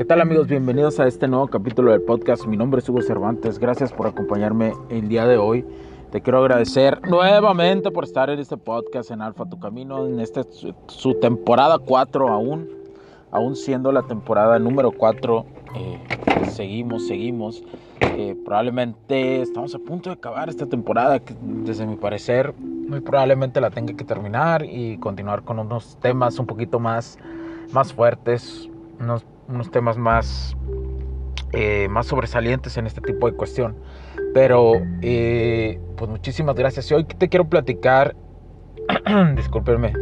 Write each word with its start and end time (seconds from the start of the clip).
¿Qué 0.00 0.06
tal 0.06 0.22
amigos? 0.22 0.48
Bienvenidos 0.48 0.98
a 0.98 1.06
este 1.06 1.28
nuevo 1.28 1.48
capítulo 1.48 1.90
del 1.90 2.00
podcast. 2.00 2.46
Mi 2.46 2.56
nombre 2.56 2.80
es 2.80 2.88
Hugo 2.88 3.02
Cervantes. 3.02 3.58
Gracias 3.58 3.92
por 3.92 4.06
acompañarme 4.06 4.72
el 4.88 5.10
día 5.10 5.26
de 5.26 5.36
hoy. 5.36 5.62
Te 6.10 6.22
quiero 6.22 6.38
agradecer 6.38 7.06
nuevamente 7.06 7.90
por 7.90 8.04
estar 8.04 8.30
en 8.30 8.38
este 8.38 8.56
podcast 8.56 9.10
en 9.10 9.20
Alfa 9.20 9.44
Tu 9.44 9.60
Camino, 9.60 10.06
en 10.06 10.18
esta 10.18 10.42
su, 10.86 11.14
temporada 11.20 11.78
4 11.78 12.28
aún, 12.30 12.66
aún 13.30 13.54
siendo 13.56 13.92
la 13.92 14.00
temporada 14.00 14.58
número 14.58 14.90
4. 14.90 15.44
Eh, 15.76 16.00
seguimos, 16.48 17.06
seguimos. 17.06 17.62
Eh, 18.00 18.34
probablemente 18.42 19.42
estamos 19.42 19.74
a 19.74 19.78
punto 19.80 20.08
de 20.08 20.14
acabar 20.14 20.48
esta 20.48 20.64
temporada, 20.64 21.18
que 21.18 21.34
desde 21.42 21.84
mi 21.84 21.96
parecer 21.96 22.54
muy 22.58 23.00
probablemente 23.02 23.60
la 23.60 23.68
tenga 23.68 23.92
que 23.92 24.04
terminar 24.04 24.64
y 24.64 24.96
continuar 24.96 25.42
con 25.42 25.58
unos 25.58 25.98
temas 26.00 26.38
un 26.38 26.46
poquito 26.46 26.80
más, 26.80 27.18
más 27.74 27.92
fuertes, 27.92 28.66
unos 28.98 29.26
unos 29.50 29.70
temas 29.70 29.96
más, 29.96 30.56
eh, 31.52 31.88
más 31.90 32.06
sobresalientes 32.06 32.76
en 32.76 32.86
este 32.86 33.00
tipo 33.00 33.30
de 33.30 33.36
cuestión. 33.36 33.76
Pero, 34.32 34.74
eh, 35.02 35.80
pues 35.96 36.10
muchísimas 36.10 36.54
gracias. 36.54 36.90
Y 36.90 36.94
hoy 36.94 37.04
te 37.04 37.28
quiero 37.28 37.48
platicar, 37.48 38.14
discúlpenme, 39.36 39.92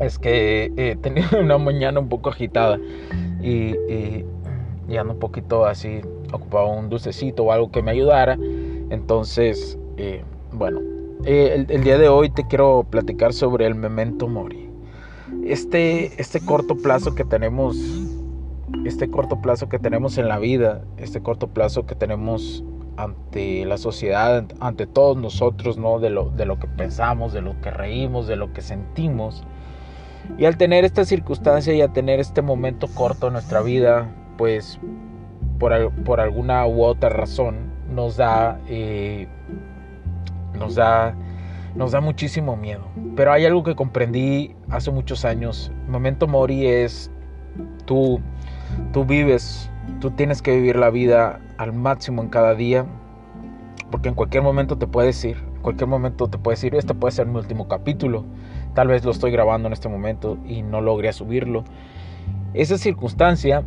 es 0.00 0.18
que 0.18 0.72
he 0.76 0.96
tenido 0.96 1.40
una 1.40 1.58
mañana 1.58 2.00
un 2.00 2.08
poco 2.08 2.30
agitada 2.30 2.78
y, 3.40 3.74
y, 3.88 4.96
ando 4.96 5.14
un 5.14 5.18
poquito 5.18 5.66
así, 5.66 6.00
ocupaba 6.32 6.66
un 6.66 6.88
dulcecito 6.88 7.44
o 7.44 7.52
algo 7.52 7.70
que 7.70 7.82
me 7.82 7.90
ayudara. 7.92 8.38
Entonces, 8.90 9.78
eh, 9.96 10.22
bueno, 10.52 10.80
el, 11.24 11.66
el, 11.68 11.84
día 11.84 11.98
de 11.98 12.08
hoy 12.08 12.30
te 12.30 12.46
quiero 12.46 12.86
platicar 12.88 13.32
sobre 13.32 13.66
el 13.66 13.74
memento 13.74 14.28
mori. 14.28 14.70
Este, 15.44 16.20
este 16.20 16.40
corto 16.40 16.76
plazo 16.76 17.14
que 17.14 17.24
tenemos 17.24 17.76
este 18.84 19.10
corto 19.10 19.40
plazo 19.40 19.68
que 19.68 19.78
tenemos 19.78 20.18
en 20.18 20.28
la 20.28 20.38
vida, 20.38 20.82
este 20.96 21.20
corto 21.20 21.48
plazo 21.48 21.86
que 21.86 21.94
tenemos 21.94 22.64
ante 22.96 23.64
la 23.64 23.76
sociedad, 23.78 24.44
ante 24.60 24.86
todos 24.86 25.16
nosotros, 25.16 25.78
¿no? 25.78 25.98
De 25.98 26.10
lo, 26.10 26.30
de 26.30 26.46
lo 26.46 26.58
que 26.58 26.66
pensamos, 26.66 27.32
de 27.32 27.42
lo 27.42 27.60
que 27.60 27.70
reímos, 27.70 28.26
de 28.26 28.36
lo 28.36 28.52
que 28.52 28.62
sentimos. 28.62 29.44
Y 30.38 30.44
al 30.44 30.56
tener 30.56 30.84
esta 30.84 31.04
circunstancia 31.04 31.72
y 31.74 31.80
al 31.80 31.92
tener 31.92 32.20
este 32.20 32.42
momento 32.42 32.88
corto 32.88 33.28
en 33.28 33.34
nuestra 33.34 33.60
vida, 33.62 34.08
pues 34.36 34.80
por, 35.58 35.92
por 36.04 36.20
alguna 36.20 36.66
u 36.66 36.82
otra 36.82 37.10
razón 37.10 37.72
nos 37.90 38.16
da, 38.16 38.60
eh, 38.68 39.28
nos 40.58 40.74
da, 40.74 41.14
nos 41.74 41.92
da 41.92 42.00
muchísimo 42.00 42.56
miedo. 42.56 42.84
Pero 43.14 43.32
hay 43.32 43.44
algo 43.44 43.62
que 43.62 43.74
comprendí 43.74 44.54
hace 44.68 44.90
muchos 44.90 45.24
años. 45.24 45.70
Momento 45.88 46.26
Mori 46.26 46.66
es 46.66 47.10
tú 47.84 48.20
Tú 48.92 49.04
vives, 49.04 49.70
tú 50.00 50.10
tienes 50.10 50.42
que 50.42 50.54
vivir 50.54 50.76
la 50.76 50.90
vida 50.90 51.40
al 51.58 51.72
máximo 51.72 52.22
en 52.22 52.28
cada 52.28 52.54
día, 52.54 52.86
porque 53.90 54.08
en 54.08 54.14
cualquier 54.14 54.42
momento 54.42 54.76
te 54.76 54.86
puedes 54.86 55.24
ir, 55.24 55.36
en 55.56 55.62
cualquier 55.62 55.88
momento 55.88 56.28
te 56.28 56.38
puedes 56.38 56.62
ir, 56.64 56.74
este 56.74 56.94
puede 56.94 57.12
ser 57.12 57.26
mi 57.26 57.36
último 57.38 57.68
capítulo, 57.68 58.24
tal 58.74 58.88
vez 58.88 59.04
lo 59.04 59.10
estoy 59.10 59.30
grabando 59.30 59.68
en 59.68 59.72
este 59.72 59.88
momento 59.88 60.38
y 60.46 60.62
no 60.62 60.80
logré 60.80 61.12
subirlo. 61.12 61.64
Esa 62.54 62.78
circunstancia 62.78 63.64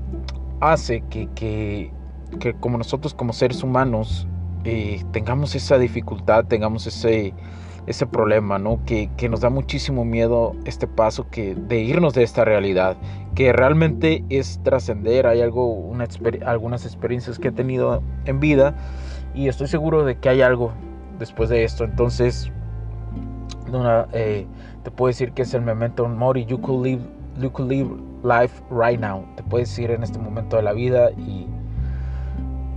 hace 0.61 1.01
que, 1.09 1.27
que, 1.35 1.91
que 2.39 2.53
como 2.53 2.77
nosotros 2.77 3.13
como 3.13 3.33
seres 3.33 3.63
humanos 3.63 4.27
eh, 4.65 5.03
tengamos 5.11 5.55
esa 5.55 5.77
dificultad, 5.77 6.45
tengamos 6.45 6.85
ese, 6.85 7.33
ese 7.87 8.05
problema, 8.05 8.59
¿no? 8.59 8.83
Que, 8.85 9.09
que, 9.15 9.29
nos 9.29 9.41
da 9.41 9.49
muchísimo 9.49 10.05
miedo 10.05 10.55
este 10.65 10.85
paso 10.85 11.29
que, 11.29 11.55
de 11.55 11.79
irnos 11.79 12.13
de 12.13 12.23
esta 12.23 12.43
realidad, 12.43 12.97
que 13.39 13.53
realmente 13.53 14.25
es 14.27 14.59
trascender. 14.63 15.25
Hay 15.25 15.39
algo, 15.39 15.71
una, 15.71 16.05
algunas 16.45 16.83
experiencias 16.83 17.39
que 17.39 17.47
he 17.47 17.51
tenido 17.53 18.03
en 18.25 18.41
vida 18.41 18.75
y 19.33 19.47
estoy 19.47 19.67
seguro 19.67 20.03
de 20.03 20.17
que 20.17 20.27
hay 20.27 20.41
algo 20.41 20.73
después 21.19 21.47
de 21.47 21.63
esto. 21.63 21.85
Entonces, 21.85 22.51
una, 23.71 24.07
eh, 24.11 24.45
te 24.83 24.91
puedo 24.91 25.07
decir 25.07 25.31
que 25.31 25.43
es 25.43 25.53
el 25.53 25.61
memento 25.61 26.05
mori. 26.09 26.43
You 26.47 26.59
could 26.59 26.85
live, 26.85 27.01
you 27.39 27.49
could 27.49 27.71
live 27.71 27.89
life 28.25 28.61
right 28.69 28.99
now. 28.99 29.25
Te 29.37 29.43
puedes 29.43 29.79
ir 29.79 29.91
en 29.91 30.03
este 30.03 30.19
momento 30.19 30.57
de 30.57 30.63
la 30.63 30.73
vida 30.73 31.09
y, 31.11 31.47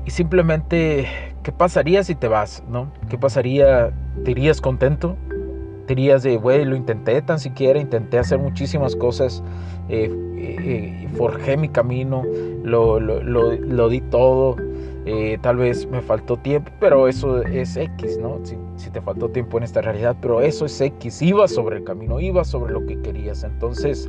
y 0.05 0.11
simplemente 0.13 1.09
¿qué 1.43 1.51
pasaría 1.51 2.05
si 2.05 2.15
te 2.15 2.29
vas? 2.29 2.63
¿no? 2.69 2.93
¿Qué 3.11 3.19
pasaría? 3.19 3.91
¿Te 4.25 4.31
irías 4.31 4.61
contento? 4.61 5.17
¿Te 5.87 5.95
irías 5.95 6.23
de, 6.23 6.37
güey, 6.37 6.65
lo 6.65 6.77
intenté 6.77 7.21
tan 7.23 7.39
siquiera, 7.39 7.79
intenté 7.79 8.19
hacer 8.19 8.39
muchísimas 8.39 8.95
cosas, 8.95 9.43
eh, 9.89 10.11
eh, 10.37 10.57
eh, 10.61 11.09
forjé 11.17 11.57
mi 11.57 11.69
camino, 11.69 12.23
lo, 12.63 13.01
lo, 13.01 13.23
lo, 13.23 13.89
di 13.89 14.01
todo, 14.01 14.57
tal 15.41 15.57
vez 15.57 15.87
me 15.91 16.01
faltó 16.01 16.37
tiempo, 16.37 16.71
pero 16.79 17.09
eso 17.09 17.43
es 17.43 17.77
X, 17.77 18.19
¿no? 18.19 18.39
Si, 18.45 18.57
si, 18.77 18.91
te 18.91 19.01
faltó 19.01 19.29
tiempo 19.29 19.59
en 19.59 19.65
esta 19.65 19.81
realidad, 19.81 20.17
pero 20.21 20.41
eso 20.41 20.67
es 20.67 20.81
X, 20.81 21.21
iba 21.21 21.49
sobre 21.49 21.79
el 21.79 21.85
camino, 21.85 22.21
iba 22.21 22.45
sobre 22.45 22.73
lo 22.73 22.87
que 22.87 23.01
querías. 23.03 23.43
Entonces, 23.43 24.09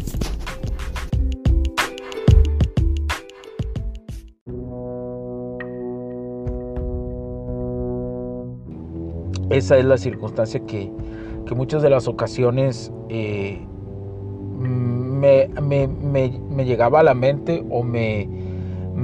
Esa 9.51 9.77
es 9.77 9.85
la 9.85 9.97
circunstancia 9.97 10.59
que, 10.65 10.91
que 11.45 11.55
muchas 11.55 11.81
de 11.81 11.89
las 11.89 12.07
ocasiones 12.07 12.91
eh, 13.09 13.59
me, 15.21 15.47
me, 15.61 15.87
me, 15.87 16.65
llegaba 16.65 17.01
a 17.01 17.03
la 17.03 17.13
mente 17.13 17.63
o 17.69 17.83
me, 17.83 18.27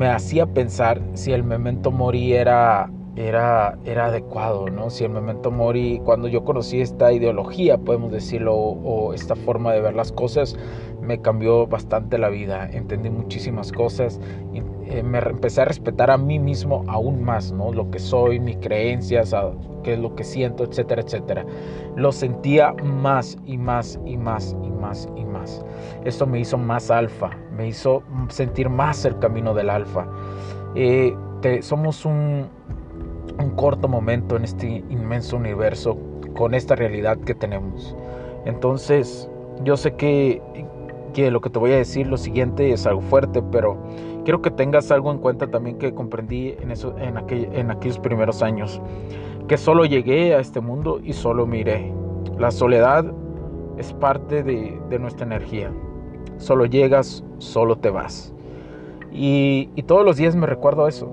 hacía 0.09 0.45
pensar 0.45 1.01
si 1.13 1.31
el 1.31 1.43
memento 1.43 1.91
mori 1.91 2.33
era, 2.33 2.89
era, 3.15 3.77
era 3.85 4.05
adecuado, 4.05 4.69
¿no? 4.69 4.89
Si 4.89 5.03
el 5.03 5.11
memento 5.11 5.51
mori, 5.51 5.99
cuando 6.03 6.27
yo 6.27 6.43
conocí 6.43 6.81
esta 6.81 7.11
ideología, 7.11 7.77
podemos 7.77 8.11
decirlo, 8.11 8.55
o, 8.55 9.13
esta 9.13 9.35
forma 9.35 9.73
de 9.73 9.81
ver 9.81 9.95
las 9.95 10.11
cosas, 10.11 10.55
me 11.01 11.21
cambió 11.21 11.67
bastante 11.67 12.17
la 12.17 12.29
vida. 12.29 12.69
Entendí 12.71 13.09
muchísimas 13.09 13.71
cosas, 13.71 14.19
eh, 14.89 15.03
me 15.03 15.19
empecé 15.19 15.61
a 15.61 15.65
respetar 15.65 16.09
a 16.09 16.17
mí 16.17 16.39
mismo 16.39 16.83
aún 16.87 17.23
más, 17.23 17.51
¿no? 17.51 17.71
Lo 17.73 17.91
que 17.91 17.99
soy, 17.99 18.39
mis 18.39 18.57
creencias, 18.57 19.35
qué 19.83 19.93
es 19.93 19.99
lo 19.99 20.15
que 20.15 20.23
siento, 20.23 20.63
etcétera, 20.63 21.01
etcétera. 21.01 21.45
Lo 21.95 22.11
sentía 22.11 22.73
más 22.83 23.37
y 23.45 23.57
más 23.57 23.99
y 24.05 24.17
más 24.17 24.55
y 24.63 24.69
más 24.69 25.09
y 25.15 25.25
más. 25.25 25.65
Esto 26.05 26.25
me 26.25 26.39
hizo 26.39 26.57
más 26.57 26.89
alfa, 26.89 27.31
me 27.55 27.67
hizo 27.67 28.01
sentir 28.29 28.69
más 28.69 29.03
el 29.05 29.19
camino 29.19 29.53
del 29.53 29.69
alfa. 29.69 30.07
Eh, 30.75 31.15
somos 31.61 32.05
un, 32.05 32.47
un 33.39 33.49
corto 33.51 33.87
momento 33.87 34.37
en 34.37 34.43
este 34.43 34.83
inmenso 34.89 35.37
universo 35.37 35.97
con 36.35 36.53
esta 36.53 36.75
realidad 36.75 37.17
que 37.17 37.35
tenemos. 37.35 37.95
Entonces, 38.45 39.29
yo 39.63 39.75
sé 39.75 39.95
que, 39.95 40.41
que 41.13 41.31
lo 41.31 41.41
que 41.41 41.49
te 41.49 41.59
voy 41.59 41.71
a 41.73 41.77
decir, 41.77 42.07
lo 42.07 42.17
siguiente 42.17 42.71
es 42.71 42.85
algo 42.85 43.01
fuerte, 43.01 43.41
pero 43.51 43.77
quiero 44.27 44.41
que 44.41 44.51
tengas 44.51 44.91
algo 44.91 45.09
en 45.09 45.19
cuenta 45.19 45.47
también 45.47 45.77
que 45.77 45.93
comprendí 45.93 46.53
en, 46.61 46.69
eso, 46.69 46.93
en, 46.97 47.15
aquel, 47.15 47.47
en 47.53 47.71
aquellos 47.71 47.97
primeros 47.97 48.43
años, 48.43 48.81
que 49.47 49.55
solo 49.55 49.85
llegué 49.85 50.35
a 50.35 50.39
este 50.39 50.59
mundo 50.59 50.99
y 51.01 51.13
solo 51.13 51.47
miré. 51.47 51.93
La 52.37 52.51
soledad 52.51 53.05
es 53.77 53.93
parte 53.93 54.43
de, 54.43 54.99
nuestra 54.99 55.25
energía. 55.25 55.71
Solo 56.39 56.65
llegas, 56.65 57.23
solo 57.37 57.77
te 57.77 57.89
vas. 57.89 58.33
Y, 59.13 59.69
todos 59.83 60.03
los 60.03 60.17
días 60.17 60.35
me 60.35 60.45
recuerdo 60.45 60.89
eso. 60.89 61.09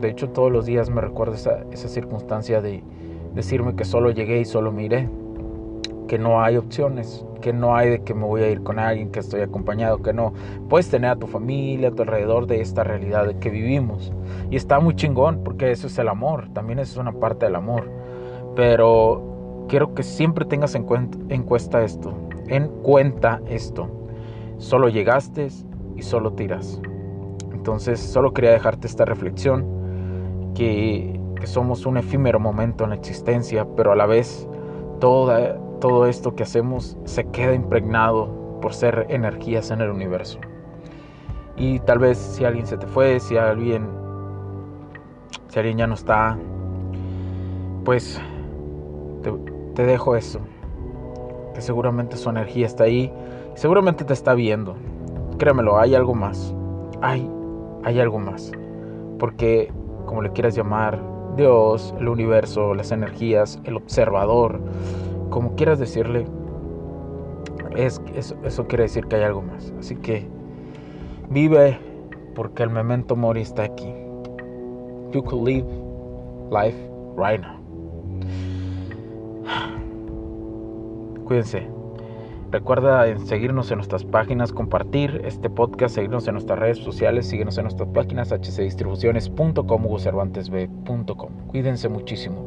De 0.00 0.08
hecho, 0.08 0.30
todos 0.30 0.50
los 0.50 0.66
días 0.66 0.90
me 0.90 1.00
recuerdo 1.00 1.34
esa 1.34 1.88
circunstancia 1.88 2.60
de 2.60 2.82
decirme 3.32 3.76
que 3.76 3.84
solo 3.84 4.10
llegué 4.10 4.40
y 4.40 4.44
solo 4.44 4.72
miré 4.72 5.08
que 6.06 6.18
no 6.18 6.42
hay 6.42 6.56
opciones, 6.56 7.24
que 7.40 7.52
no 7.52 7.76
hay 7.76 7.90
de 7.90 8.02
que 8.02 8.14
me 8.14 8.24
voy 8.24 8.42
a 8.42 8.50
ir 8.50 8.62
con 8.62 8.78
alguien, 8.78 9.10
que 9.10 9.20
estoy 9.20 9.40
acompañado, 9.40 10.02
que 10.02 10.12
no. 10.12 10.32
Puedes 10.68 10.88
tener 10.88 11.10
a 11.10 11.16
tu 11.16 11.26
familia 11.26 11.88
a 11.88 11.90
tu 11.92 12.02
alrededor 12.02 12.46
de 12.46 12.60
esta 12.60 12.84
realidad 12.84 13.34
que 13.38 13.50
vivimos. 13.50 14.12
Y 14.50 14.56
está 14.56 14.80
muy 14.80 14.94
chingón 14.94 15.42
porque 15.44 15.70
eso 15.70 15.86
es 15.86 15.98
el 15.98 16.08
amor, 16.08 16.48
también 16.52 16.78
eso 16.78 16.92
es 16.92 16.98
una 16.98 17.12
parte 17.12 17.46
del 17.46 17.56
amor. 17.56 17.88
Pero 18.54 19.66
quiero 19.68 19.94
que 19.94 20.02
siempre 20.02 20.44
tengas 20.44 20.74
en 20.74 20.84
cuenta, 20.84 21.18
en 21.28 21.42
cuenta 21.42 21.82
esto, 21.82 22.14
en 22.48 22.68
cuenta 22.82 23.40
esto. 23.48 23.88
Solo 24.58 24.88
llegaste 24.88 25.48
y 25.96 26.02
solo 26.02 26.32
tiras. 26.32 26.80
Entonces 27.52 28.00
solo 28.00 28.32
quería 28.32 28.52
dejarte 28.52 28.86
esta 28.86 29.04
reflexión, 29.04 29.66
que, 30.54 31.20
que 31.38 31.46
somos 31.46 31.84
un 31.84 31.98
efímero 31.98 32.40
momento 32.40 32.84
en 32.84 32.90
la 32.90 32.96
existencia, 32.96 33.66
pero 33.76 33.92
a 33.92 33.96
la 33.96 34.06
vez 34.06 34.48
toda 35.00 35.58
todo 35.80 36.06
esto 36.06 36.34
que 36.34 36.42
hacemos 36.42 36.96
se 37.04 37.24
queda 37.30 37.54
impregnado 37.54 38.58
por 38.60 38.74
ser 38.74 39.06
energías 39.08 39.70
en 39.70 39.80
el 39.80 39.90
universo. 39.90 40.38
Y 41.56 41.80
tal 41.80 41.98
vez 41.98 42.18
si 42.18 42.44
alguien 42.44 42.66
se 42.66 42.76
te 42.76 42.86
fue, 42.86 43.20
si 43.20 43.36
alguien 43.36 43.88
si 45.48 45.58
alguien 45.58 45.78
ya 45.78 45.86
no 45.86 45.94
está, 45.94 46.38
pues 47.84 48.20
te, 49.74 49.86
dejo 49.86 50.16
eso. 50.16 50.40
Que 51.54 51.60
seguramente 51.62 52.16
su 52.16 52.28
energía 52.28 52.66
está 52.66 52.84
ahí, 52.84 53.12
seguramente 53.54 54.04
te 54.04 54.12
está 54.12 54.34
viendo. 54.34 54.76
Créemelo, 55.38 55.78
hay 55.78 55.94
algo 55.94 56.14
más. 56.14 56.54
Hay 57.00 57.30
hay 57.86 58.00
algo 58.00 58.18
más. 58.18 58.52
Porque 59.18 59.72
como 60.04 60.20
le 60.20 60.32
quieras 60.32 60.54
llamar, 60.54 61.00
Dios, 61.36 61.94
el 61.98 62.08
universo, 62.08 62.74
las 62.74 62.90
energías, 62.90 63.60
el 63.64 63.76
observador, 63.76 64.60
como 65.30 65.54
quieras 65.56 65.78
decirle, 65.78 66.26
es, 67.76 68.00
eso, 68.14 68.36
eso 68.44 68.66
quiere 68.66 68.84
decir 68.84 69.06
que 69.06 69.16
hay 69.16 69.22
algo 69.22 69.42
más. 69.42 69.72
Así 69.78 69.96
que 69.96 70.26
vive 71.30 71.78
porque 72.34 72.62
el 72.62 72.70
memento 72.70 73.16
mori 73.16 73.42
está 73.42 73.64
aquí. 73.64 73.92
You 75.12 75.22
could 75.22 75.46
live 75.48 75.66
life 76.50 76.76
right 77.16 77.40
now. 77.40 77.56
Cuídense. 81.24 81.66
Recuerda 82.52 83.18
seguirnos 83.18 83.70
en 83.72 83.78
nuestras 83.78 84.04
páginas, 84.04 84.52
compartir 84.52 85.20
este 85.24 85.50
podcast, 85.50 85.96
seguirnos 85.96 86.28
en 86.28 86.34
nuestras 86.34 86.58
redes 86.58 86.78
sociales, 86.78 87.26
síguenos 87.26 87.58
en 87.58 87.64
nuestras 87.64 87.88
páginas 87.88 88.30
hcdistribuciones.com, 88.30 89.86
hugocervantesb.com. 89.86 91.32
Cuídense 91.48 91.88
muchísimo 91.88 92.46